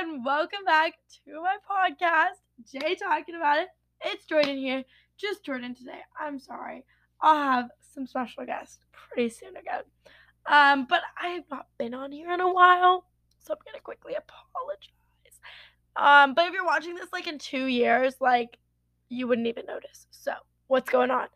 [0.00, 2.38] and welcome back to my podcast.
[2.72, 3.68] J talking about it.
[4.02, 4.82] It's Jordan here.
[5.18, 6.00] Just Jordan today.
[6.18, 6.86] I'm sorry.
[7.20, 9.82] I'll have some special guests pretty soon again.
[10.46, 13.04] Um, but I have not been on here in a while,
[13.40, 14.88] so I'm gonna quickly apologize.
[15.96, 18.56] Um, but if you're watching this like in two years, like
[19.10, 20.06] you wouldn't even notice.
[20.12, 20.32] So
[20.68, 21.26] what's going on?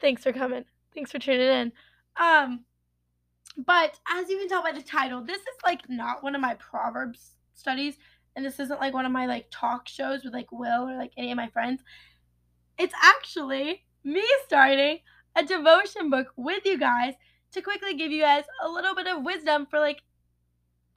[0.00, 0.64] Thanks for coming.
[0.94, 1.72] Thanks for tuning in.
[2.20, 2.60] Um,
[3.56, 6.54] but as you can tell by the title, this is like not one of my
[6.54, 7.96] Proverbs studies,
[8.36, 11.12] and this isn't like one of my like talk shows with like Will or like
[11.16, 11.82] any of my friends.
[12.78, 14.98] It's actually me starting
[15.36, 17.14] a devotion book with you guys
[17.52, 20.02] to quickly give you guys a little bit of wisdom for like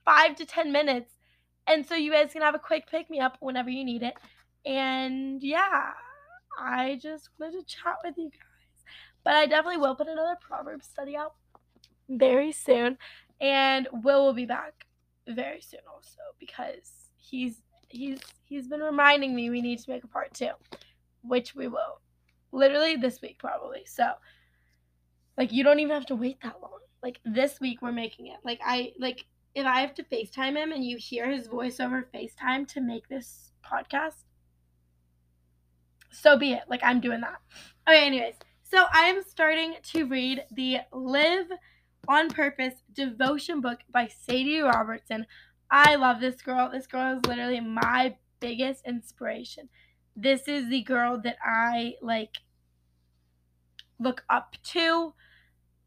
[0.05, 1.13] five to ten minutes.
[1.67, 4.13] And so you guys can have a quick pick me up whenever you need it.
[4.66, 5.91] And yeah,
[6.59, 8.83] I just wanted to chat with you guys.
[9.23, 11.33] But I definitely will put another proverb study out
[12.08, 12.97] very soon.
[13.41, 14.84] And Will will be back
[15.27, 20.08] very soon also because he's he's he's been reminding me we need to make a
[20.08, 20.52] part two,
[21.22, 22.02] which we will.
[22.52, 23.83] Literally this week probably.
[23.85, 24.05] So
[25.38, 26.80] like you don't even have to wait that long.
[27.03, 28.38] Like this week we're making it.
[28.44, 32.09] Like I like if I have to FaceTime him and you hear his voice over
[32.13, 34.23] FaceTime to make this podcast,
[36.11, 36.63] so be it.
[36.69, 37.41] Like I'm doing that.
[37.88, 38.35] Okay, anyways.
[38.63, 41.47] So I am starting to read the Live
[42.08, 45.25] on Purpose devotion book by Sadie Robertson.
[45.70, 46.70] I love this girl.
[46.72, 49.70] This girl is literally my biggest inspiration.
[50.16, 52.38] This is the girl that I like
[54.00, 55.14] look up to.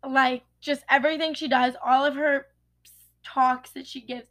[0.08, 2.46] Like just everything she does, all of her
[3.24, 4.26] talks that she gives,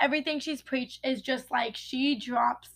[0.00, 2.70] everything she's preached is just like she drops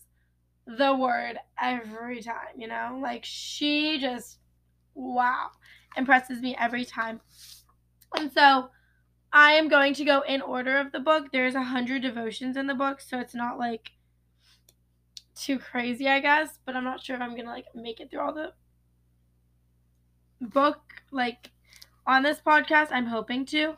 [0.67, 2.99] the word every time, you know?
[3.01, 4.39] Like she just
[4.95, 5.51] wow,
[5.97, 7.21] impresses me every time.
[8.15, 8.71] And so
[9.33, 11.27] I am going to go in order of the book.
[11.33, 13.91] There's a hundred devotions in the book, so it's not like
[15.35, 16.59] too crazy, I guess.
[16.65, 18.53] But I'm not sure if I'm gonna like make it through all the
[20.41, 20.81] book
[21.11, 21.51] like
[22.07, 22.89] on this podcast.
[22.91, 23.75] I'm hoping to.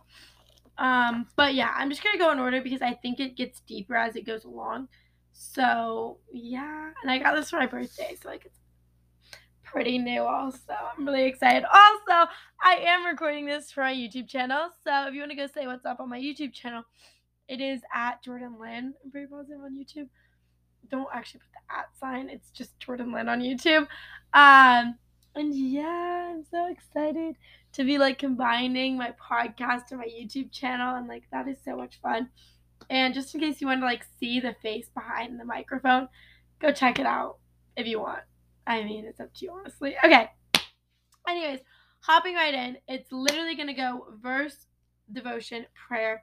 [0.77, 3.97] Um, but yeah, I'm just gonna go in order because I think it gets deeper
[3.97, 4.89] as it goes along.
[5.33, 8.58] So yeah, and I got this for my birthday, so like it's
[9.71, 10.75] pretty new also.
[10.97, 11.65] I'm really excited.
[11.65, 12.31] Also,
[12.63, 14.71] I am recording this for my YouTube channel.
[14.85, 16.85] So if you want to go say what's up on my YouTube channel,
[17.49, 18.95] it is at Jordan Lynn.
[19.05, 20.09] I'm very positive on YouTube.
[20.91, 22.31] Don't actually put the at sign.
[22.31, 23.87] It's just Jordan Lynn on YouTube.
[24.33, 24.97] Um,
[25.35, 27.37] and yeah, I'm so excited
[27.73, 31.77] to be like combining my podcast and my YouTube channel, and like that is so
[31.77, 32.31] much fun.
[32.89, 36.09] And just in case you want to like see the face behind the microphone,
[36.59, 37.37] go check it out
[37.77, 38.23] if you want.
[38.69, 39.97] I mean, it's up to you, honestly.
[40.05, 40.31] Okay.
[41.27, 41.61] Anyways,
[42.01, 44.67] hopping right in, it's literally going to go verse,
[45.11, 46.23] devotion, prayer.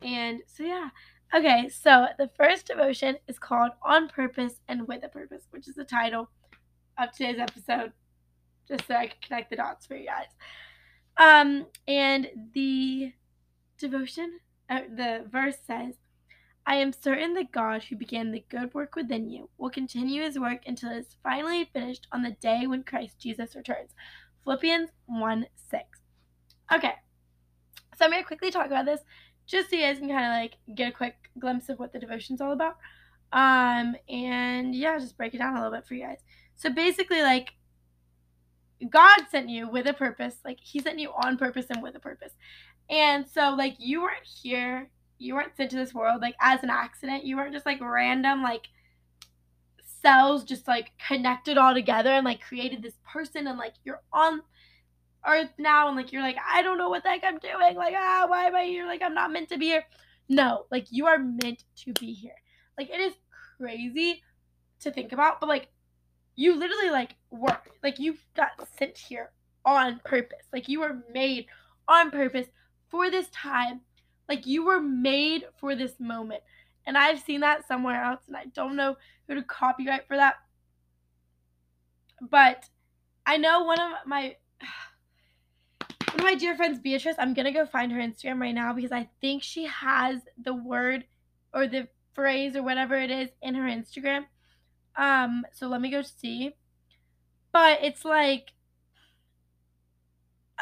[0.00, 0.90] And so, yeah.
[1.34, 5.74] Okay, so the first devotion is called On Purpose and With a Purpose, which is
[5.74, 6.30] the title
[6.96, 7.92] of today's episode,
[8.68, 10.26] just so I can connect the dots for you guys.
[11.16, 13.12] Um, and the
[13.78, 15.94] devotion, uh, the verse says,
[16.66, 20.38] I am certain that God, who began the good work within you, will continue his
[20.38, 23.90] work until it is finally finished on the day when Christ Jesus returns.
[24.44, 25.84] Philippians 1 6.
[26.72, 26.94] Okay,
[27.98, 29.00] so I'm going to quickly talk about this
[29.46, 31.98] just so you guys can kind of like get a quick glimpse of what the
[31.98, 32.76] devotion's all about.
[33.32, 36.18] Um, and yeah, just break it down a little bit for you guys.
[36.56, 37.54] So basically, like,
[38.88, 40.36] God sent you with a purpose.
[40.44, 42.32] Like, He sent you on purpose and with a purpose.
[42.88, 44.90] And so, like, you weren't here
[45.20, 47.24] you weren't sent to this world like as an accident.
[47.24, 48.68] You weren't just like random like
[50.02, 54.40] cells just like connected all together and like created this person and like you're on
[55.26, 57.76] earth now and like you're like I don't know what the heck I'm doing.
[57.76, 58.86] Like ah why am I here?
[58.86, 59.84] Like I'm not meant to be here.
[60.28, 62.36] No, like you are meant to be here.
[62.78, 63.14] Like it is
[63.58, 64.22] crazy
[64.80, 65.68] to think about, but like
[66.34, 67.70] you literally like work.
[67.82, 69.32] Like you got sent here
[69.66, 70.46] on purpose.
[70.52, 71.46] Like you were made
[71.86, 72.46] on purpose
[72.88, 73.82] for this time
[74.30, 76.42] like you were made for this moment.
[76.86, 78.96] And I've seen that somewhere else and I don't know
[79.26, 80.36] who to copyright for that.
[82.22, 82.64] But
[83.26, 84.36] I know one of my
[86.12, 88.92] one of my dear friends Beatrice, I'm to go find her Instagram right now because
[88.92, 91.04] I think she has the word
[91.52, 94.26] or the phrase or whatever it is in her Instagram.
[94.96, 96.52] Um so let me go see.
[97.52, 98.52] But it's like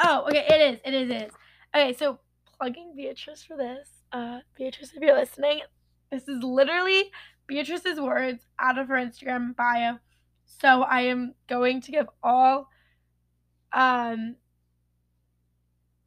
[0.02, 0.80] Oh, okay, it is.
[0.84, 1.10] It is.
[1.10, 1.32] It is.
[1.74, 2.20] Okay, so
[2.58, 3.88] plugging Beatrice for this.
[4.12, 5.60] Uh, Beatrice, if you're listening,
[6.10, 7.10] this is literally
[7.46, 9.98] Beatrice's words out of her Instagram bio.
[10.44, 12.68] So I am going to give all
[13.72, 14.36] um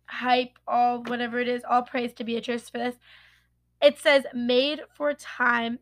[0.05, 2.95] hype, all whatever it is, all praise to Beatrice for this.
[3.81, 5.79] It says made for time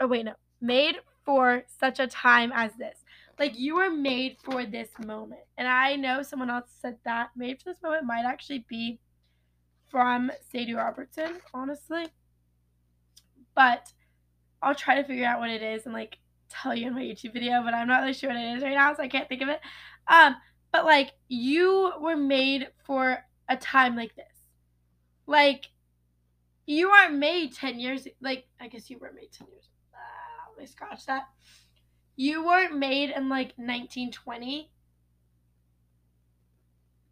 [0.00, 3.04] oh wait, no, made for such a time as this.
[3.38, 5.42] Like you were made for this moment.
[5.58, 9.00] And I know someone else said that made for this moment might actually be
[9.88, 12.06] from Sadie Robertson, honestly.
[13.54, 13.92] But
[14.62, 16.18] I'll try to figure out what it is and like
[16.48, 18.74] tell you in my YouTube video, but I'm not really sure what it is right
[18.74, 19.60] now, so I can't think of it.
[20.08, 20.36] Um,
[20.72, 23.18] but like you were made for
[23.48, 24.24] a time like this.
[25.26, 25.66] Like
[26.66, 29.68] you weren't made 10 years like I guess you were made 10 years.
[29.94, 31.28] Uh, let me scratch that.
[32.16, 34.70] You weren't made in like 1920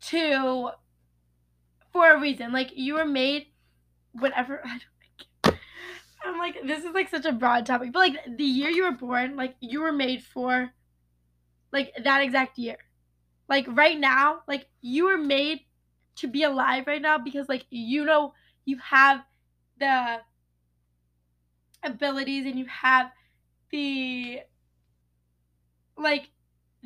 [0.06, 0.70] to
[1.94, 2.52] for a reason.
[2.52, 3.46] Like you were made
[4.12, 4.78] whatever I
[5.44, 5.58] don't
[6.26, 7.92] I'm like this is like such a broad topic.
[7.92, 10.72] But like the year you were born, like you were made for
[11.72, 12.76] like that exact year.
[13.48, 15.60] Like right now, like you were made
[16.16, 19.22] to be alive right now because like you know you have
[19.78, 20.20] the
[21.84, 23.10] abilities and you have
[23.70, 24.40] the
[25.96, 26.30] like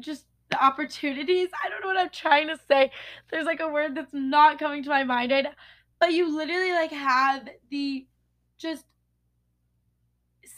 [0.00, 1.48] just the opportunities.
[1.64, 2.90] I don't know what I'm trying to say.
[3.30, 5.52] There's like a word that's not coming to my mind right now.
[6.00, 8.06] But you literally like have the
[8.56, 8.84] just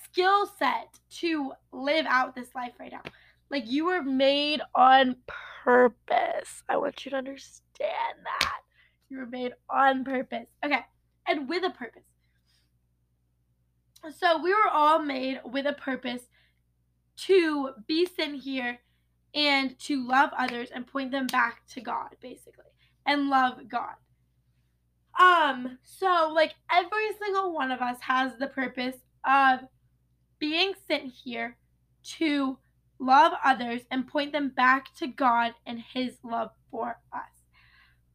[0.05, 3.03] skill set to live out this life right now.
[3.51, 5.17] Like you were made on
[5.65, 6.63] purpose.
[6.69, 8.59] I want you to understand that.
[9.09, 10.49] You were made on purpose.
[10.65, 10.81] Okay.
[11.27, 12.03] And with a purpose.
[14.19, 16.23] So we were all made with a purpose
[17.19, 18.79] to be sent here
[19.35, 22.65] and to love others and point them back to God, basically,
[23.07, 23.95] and love God.
[25.19, 29.61] Um, so like every single one of us has the purpose of
[30.39, 31.57] being sent here
[32.03, 32.59] to
[32.99, 37.21] love others and point them back to God and His love for us.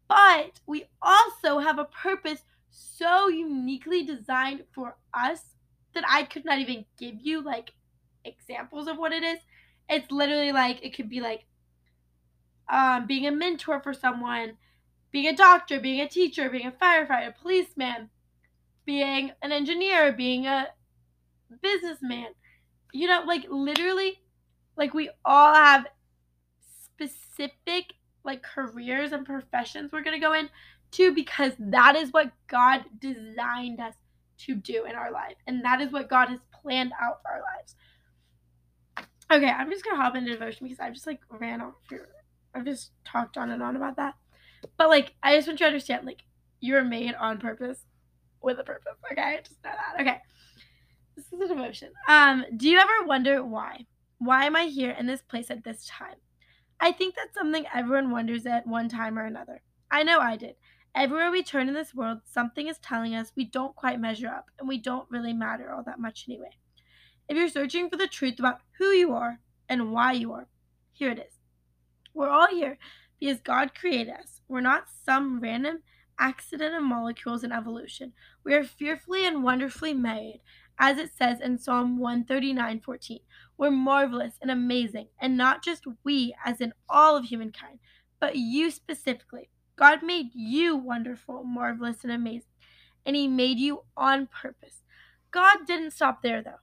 [0.08, 5.56] But we also have a purpose so uniquely designed for us
[5.94, 7.72] that I could not even give you like
[8.24, 9.40] examples of what it is.
[9.90, 11.46] It's literally like it could be like
[12.70, 14.58] um, being a mentor for someone,
[15.12, 18.10] being a doctor, being a teacher, being a firefighter, a policeman,
[18.86, 20.68] being an engineer, being a
[21.62, 22.28] businessman.
[22.94, 24.22] You know, like literally,
[24.78, 25.86] like we all have
[26.84, 27.94] specific
[28.24, 30.50] like careers and professions we're going to go in
[30.92, 33.96] to because that is what God designed us
[34.38, 35.36] to do in our life.
[35.46, 37.76] And that is what God has planned out for our lives.
[39.32, 42.10] Okay, I'm just gonna hop into devotion because I just like ran off here.
[42.54, 44.16] I've just talked on and on about that.
[44.78, 46.24] But like I just want you to understand, like,
[46.60, 47.86] you were made on purpose
[48.42, 48.96] with a purpose.
[49.12, 50.02] Okay, just know that.
[50.02, 50.22] Okay.
[51.16, 51.92] This is a devotion.
[52.08, 53.86] Um, do you ever wonder why?
[54.18, 56.16] Why am I here in this place at this time?
[56.80, 59.62] I think that's something everyone wonders at one time or another.
[59.90, 60.56] I know I did.
[60.94, 64.46] Everywhere we turn in this world, something is telling us we don't quite measure up
[64.60, 66.52] and we don't really matter all that much anyway.
[67.28, 70.48] If you're searching for the truth about who you are and why you are,
[70.94, 71.40] here it is.
[72.14, 72.78] We're all here
[73.20, 74.42] because God created us.
[74.48, 75.82] We're not some random
[76.20, 78.14] accident of molecules in evolution.
[78.44, 80.42] We are fearfully and wonderfully made,
[80.78, 83.20] as it says in Psalm 139:14.
[83.58, 87.80] We're marvelous and amazing, and not just we, as in all of humankind,
[88.20, 89.50] but you specifically.
[89.76, 92.52] God made you wonderful, marvelous, and amazing,
[93.06, 94.84] and He made you on purpose.
[95.32, 96.60] God didn't stop there, though.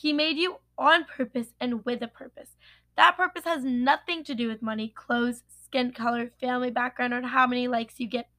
[0.00, 2.56] He made you on purpose and with a purpose.
[2.96, 7.46] That purpose has nothing to do with money, clothes, skin color, family background, or how
[7.46, 8.30] many likes you get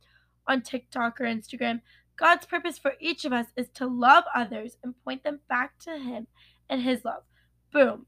[0.47, 1.81] on TikTok or Instagram.
[2.17, 5.99] God's purpose for each of us is to love others and point them back to
[5.99, 6.25] Him
[6.67, 7.21] and His love.
[7.71, 8.07] Boom.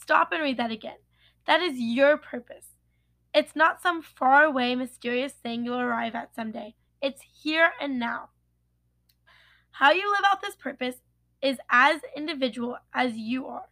[0.00, 0.96] Stop and read that again.
[1.46, 2.68] That is your purpose.
[3.34, 6.74] It's not some faraway, mysterious thing you'll arrive at someday.
[7.02, 8.30] It's here and now.
[9.72, 10.96] How you live out this purpose
[11.44, 13.68] is as individual as you are.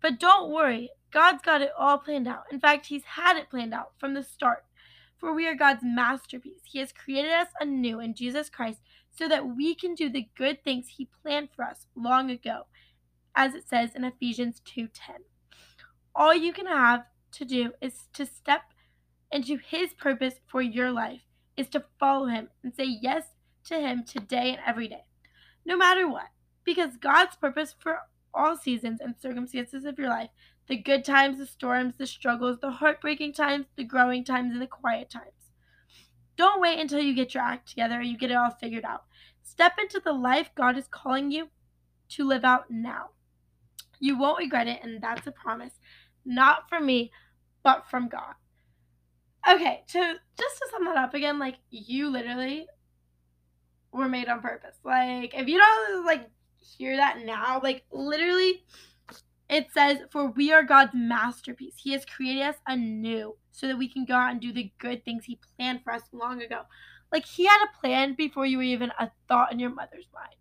[0.00, 2.44] But don't worry, God's got it all planned out.
[2.52, 4.64] In fact, He's had it planned out from the start.
[5.18, 6.60] For we are God's masterpiece.
[6.64, 10.62] He has created us anew in Jesus Christ so that we can do the good
[10.62, 12.66] things He planned for us long ago,
[13.34, 15.24] as it says in Ephesians 2:10.
[16.14, 18.72] All you can have to do is to step
[19.32, 21.22] into His purpose for your life,
[21.56, 23.24] is to follow Him and say yes
[23.64, 25.06] to Him today and every day,
[25.64, 26.28] no matter what
[26.66, 28.00] because God's purpose for
[28.34, 30.30] all seasons and circumstances of your life
[30.68, 34.66] the good times, the storms, the struggles, the heartbreaking times, the growing times, and the
[34.66, 35.52] quiet times.
[36.36, 39.04] Don't wait until you get your act together and you get it all figured out.
[39.42, 41.48] Step into the life God is calling you
[42.10, 43.10] to live out now.
[44.00, 45.72] You won't regret it, and that's a promise.
[46.24, 47.12] Not from me,
[47.62, 48.34] but from God.
[49.48, 52.66] Okay, to just to sum that up again, like you literally
[53.92, 54.76] were made on purpose.
[54.84, 56.28] Like if you don't like
[56.76, 57.60] hear that now.
[57.62, 58.64] Like literally
[59.48, 61.74] it says, For we are God's masterpiece.
[61.76, 65.04] He has created us anew so that we can go out and do the good
[65.04, 66.62] things He planned for us long ago.
[67.12, 70.34] Like He had a plan before you were even a thought in your mother's mind.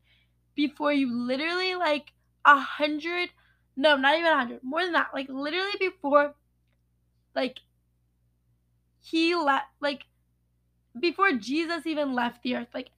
[0.55, 2.13] Before you literally, like,
[2.45, 3.29] a hundred,
[3.75, 5.09] no, not even a hundred, more than that.
[5.13, 6.33] Like, literally before,
[7.35, 7.59] like,
[9.01, 10.05] He left, like,
[10.97, 12.89] before Jesus even left the earth, like,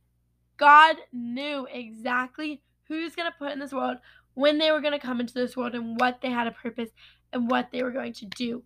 [0.57, 3.97] God knew exactly who's going to put in this world,
[4.33, 6.89] when they were going to come into this world and what they had a purpose
[7.33, 8.63] and what they were going to do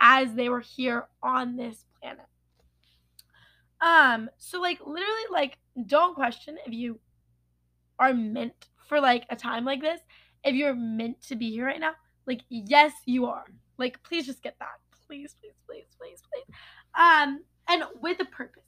[0.00, 2.26] as they were here on this planet.
[3.80, 6.98] Um, so like literally like don't question if you
[7.98, 10.00] are meant for like a time like this,
[10.44, 11.92] if you're meant to be here right now.
[12.26, 13.44] Like yes, you are.
[13.76, 14.78] Like please just get that.
[15.06, 16.54] Please, please, please, please, please.
[16.94, 18.64] Um, and with a purpose.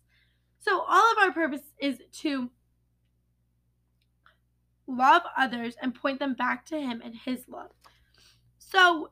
[0.60, 2.50] So all of our purpose is to
[4.96, 7.70] love others and point them back to Him and His love.
[8.58, 9.10] So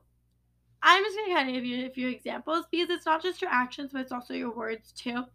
[0.81, 3.41] I'm just going to kind of give you a few examples because it's not just
[3.41, 5.25] your actions, but it's also your words too.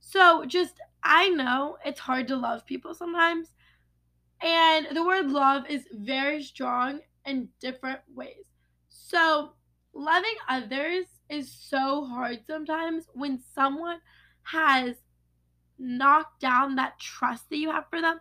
[0.00, 3.52] So just, I know it's hard to love people sometimes.
[4.42, 8.44] And the word love is very strong in different ways.
[8.88, 9.52] So
[9.92, 13.98] loving others is so hard sometimes when someone
[14.42, 14.96] has
[15.78, 18.20] knocked down that trust that you have for them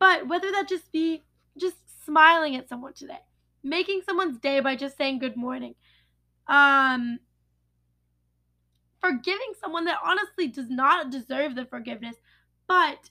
[0.00, 1.22] but whether that just be
[1.56, 3.20] just smiling at someone today,
[3.62, 5.76] making someone's day by just saying good morning,
[6.48, 7.20] um,
[9.00, 12.16] forgiving someone that honestly does not deserve the forgiveness,
[12.66, 13.10] but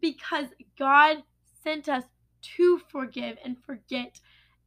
[0.00, 0.46] because
[0.78, 1.18] God
[1.62, 2.04] sent us
[2.56, 4.20] to forgive and forget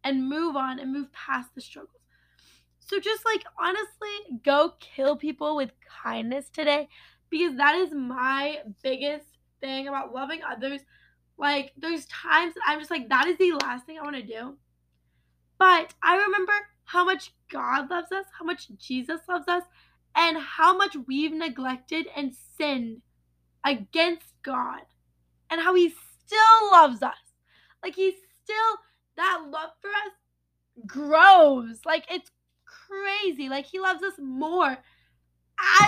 [0.04, 1.96] and move on and move past the struggles.
[2.80, 5.72] So just like honestly, go kill people with
[6.04, 6.90] kindness today
[7.30, 10.82] because that is my biggest thing about loving others.
[11.38, 14.24] Like, there's times that I'm just like, that is the last thing I want to
[14.24, 14.58] do.
[15.58, 16.54] But I remember
[16.86, 19.64] how much God loves us, how much Jesus loves us,
[20.16, 23.02] and how much we've neglected and sinned
[23.66, 24.82] against God,
[25.50, 27.14] and how He still loves us.
[27.84, 28.78] Like, He still,
[29.18, 31.82] that love for us grows.
[31.86, 32.32] Like, it's
[32.66, 33.50] crazy.
[33.50, 34.78] Like, He loves us more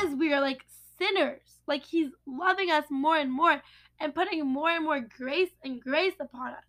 [0.04, 0.64] as we are like
[1.02, 1.42] sinners.
[1.68, 3.62] Like he's loving us more and more
[4.00, 6.64] and putting more and more grace and grace upon us.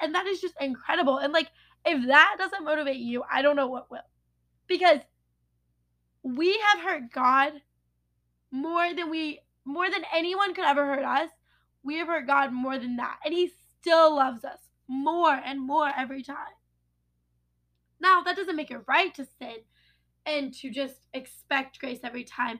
[0.00, 1.18] And that is just incredible.
[1.18, 1.48] And like
[1.84, 4.00] if that doesn't motivate you, I don't know what will.
[4.66, 5.00] Because
[6.22, 7.52] we have hurt God
[8.50, 11.30] more than we more than anyone could ever hurt us.
[11.82, 13.18] We have hurt God more than that.
[13.24, 16.36] And he still loves us more and more every time.
[18.00, 19.58] Now, that doesn't make it right to sin
[20.26, 22.58] and to just expect grace every time.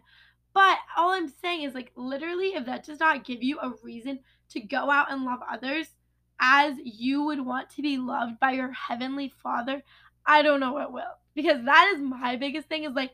[0.54, 0.78] But
[1.12, 4.90] I'm saying is, like, literally, if that does not give you a reason to go
[4.90, 5.86] out and love others
[6.40, 9.82] as you would want to be loved by your heavenly Father,
[10.26, 11.02] I don't know what will.
[11.34, 13.12] Because that is my biggest thing is like,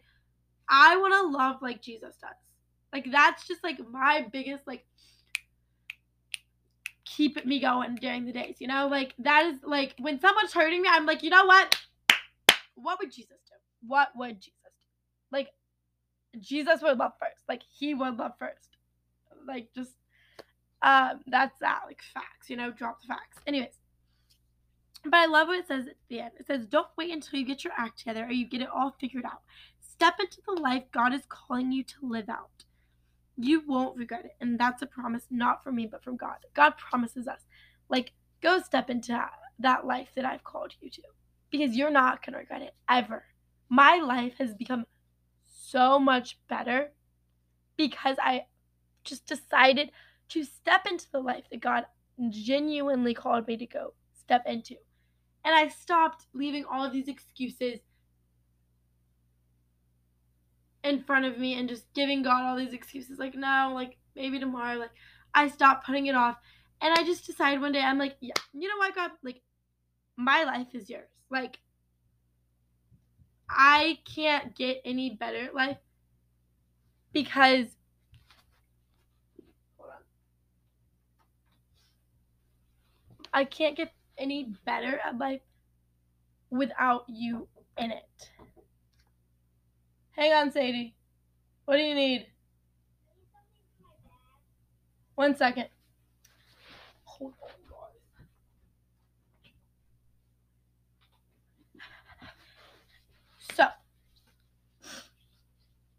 [0.69, 2.31] I want to love like Jesus does.
[2.93, 4.85] Like, that's just like my biggest, like,
[7.05, 8.88] keep me going during the days, you know?
[8.88, 11.78] Like, that is like, when someone's hurting me, I'm like, you know what?
[12.75, 13.55] What would Jesus do?
[13.87, 15.37] What would Jesus do?
[15.37, 15.49] Like,
[16.40, 17.42] Jesus would love first.
[17.49, 18.76] Like he would love first.
[19.47, 19.92] Like just
[20.83, 23.38] um that's that like facts, you know, drop the facts.
[23.47, 23.78] Anyways.
[25.04, 26.33] But I love what it says at the end.
[26.38, 28.95] It says, Don't wait until you get your act together or you get it all
[29.00, 29.42] figured out.
[29.80, 32.64] Step into the life God is calling you to live out.
[33.37, 34.37] You won't regret it.
[34.40, 36.38] And that's a promise not from me, but from God.
[36.54, 37.40] God promises us,
[37.88, 39.21] like, go step into
[39.61, 41.02] that life that I've called you to.
[41.50, 43.25] Because you're not going to regret it ever.
[43.68, 44.87] My life has become
[45.71, 46.93] so much better
[47.77, 48.47] because I
[49.05, 49.91] just decided
[50.31, 51.85] to step into the life that God
[52.31, 54.75] genuinely called me to go step into.
[55.45, 57.81] And I stopped leaving all of these excuses
[60.85, 64.39] in front of me and just giving God all these excuses like no, like maybe
[64.39, 64.91] tomorrow, like
[65.35, 66.37] I stopped putting it off.
[66.81, 69.43] And I just decided one day I'm like, yeah, you know what, God, like
[70.17, 71.09] my life is yours.
[71.31, 71.59] Like
[73.50, 75.78] I can't get any better life
[77.12, 77.67] because
[83.33, 85.40] I can't get any better at life
[86.50, 88.31] without you in it.
[90.12, 90.95] Hang on, Sadie.
[91.64, 92.26] What do you need?
[95.14, 95.69] One second.
[97.05, 97.68] Hold on.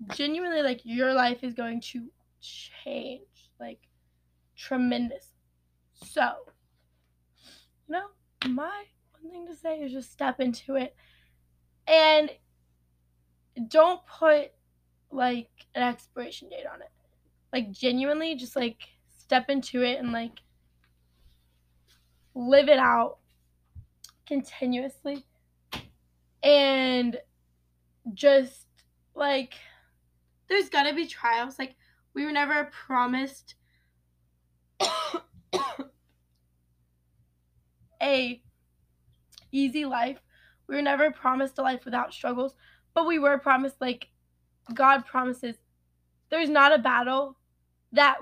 [0.09, 2.09] Genuinely like your life is going to
[2.41, 3.21] change
[3.59, 3.79] like
[4.55, 5.27] tremendous.
[5.93, 6.31] So,
[7.87, 8.07] you know,
[8.47, 8.83] my
[9.19, 10.95] one thing to say is just step into it.
[11.87, 12.29] And
[13.67, 14.51] don't put
[15.11, 16.91] like an expiration date on it.
[17.51, 18.77] Like genuinely just like
[19.17, 20.39] step into it and like
[22.35, 23.17] live it out
[24.25, 25.25] continuously
[26.43, 27.17] and
[28.13, 28.67] just
[29.15, 29.55] like
[30.49, 31.75] there's gonna be trials like
[32.13, 33.55] we were never promised
[38.01, 38.41] a
[39.51, 40.19] easy life
[40.67, 42.55] we were never promised a life without struggles
[42.93, 44.09] but we were promised like
[44.73, 45.55] god promises
[46.29, 47.37] there's not a battle
[47.91, 48.17] that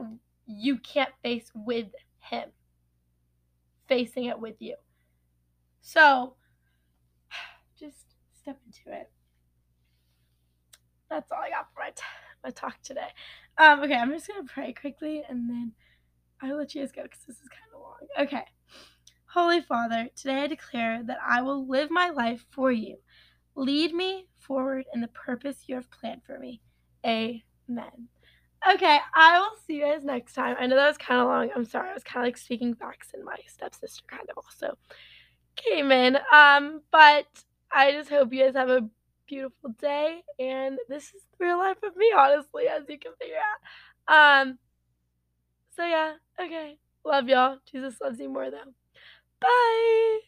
[0.46, 1.88] you can't face with
[2.20, 2.50] him
[3.88, 4.76] facing it with you
[5.82, 6.36] so
[7.80, 8.16] just
[8.48, 9.10] step into it.
[11.10, 12.04] That's all I got for my, t-
[12.44, 13.08] my talk today.
[13.58, 15.72] Um, okay, I'm just going to pray quickly and then
[16.42, 18.26] I'll let you guys go because this is kind of long.
[18.28, 18.46] Okay.
[19.34, 22.98] Holy Father, today I declare that I will live my life for you.
[23.56, 26.62] Lead me forward in the purpose you have planned for me.
[27.06, 28.08] Amen.
[28.74, 30.56] Okay, I will see you guys next time.
[30.60, 31.50] I know that was kind of long.
[31.56, 31.90] I'm sorry.
[31.90, 34.78] I was kind of like speaking facts, and my stepsister kind of also
[35.56, 36.18] came in.
[36.34, 37.28] Um, but
[37.72, 38.90] I just hope you guys have a
[39.28, 40.22] beautiful day.
[40.40, 43.36] And this is the real life of me, honestly, as you can figure
[44.08, 44.42] out.
[44.48, 44.58] Um,
[45.76, 46.78] so yeah, okay.
[47.06, 47.58] Love y'all.
[47.72, 48.74] Jesus loves you more though.
[49.42, 50.20] Bye.